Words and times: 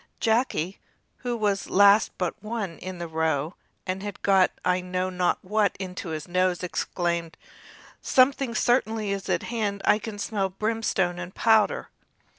Jacky, 0.19 0.79
who 1.17 1.37
was 1.37 1.69
last 1.69 2.11
but 2.17 2.33
one 2.41 2.79
in 2.79 2.97
the 2.97 3.07
row, 3.07 3.53
and 3.85 4.01
had 4.01 4.19
got 4.23 4.49
I 4.65 4.81
know 4.81 5.11
not 5.11 5.37
what 5.45 5.75
into 5.79 6.09
his 6.09 6.27
nose, 6.27 6.63
exclaimed: 6.63 7.37
"Something 8.01 8.55
certainly 8.55 9.11
is 9.11 9.29
at 9.29 9.43
hand, 9.43 9.83
for 9.85 9.91
I 9.91 9.99
can 9.99 10.17
smell 10.17 10.49
brimstone 10.49 11.19
and 11.19 11.35
powder!" 11.35 11.89